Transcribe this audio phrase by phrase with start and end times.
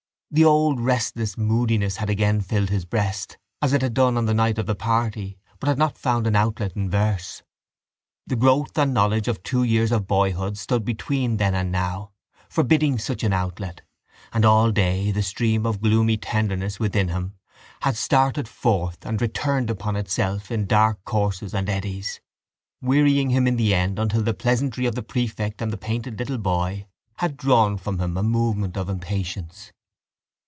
[0.33, 4.33] The old restless moodiness had again filled his breast as it had done on the
[4.33, 7.43] night of the party, but had not found an outlet in verse.
[8.25, 12.11] The growth and knowledge of two years of boyhood stood between then and now,
[12.47, 13.81] forbidding such an outlet:
[14.31, 17.33] and all day the stream of gloomy tenderness within him
[17.81, 22.21] had started forth and returned upon itself in dark courses and eddies,
[22.81, 26.37] wearying him in the end until the pleasantry of the prefect and the painted little
[26.37, 26.87] boy
[27.17, 29.73] had drawn from him a movement of impatience.